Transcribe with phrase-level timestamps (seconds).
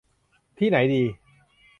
[0.57, 1.03] ที่ไหนดี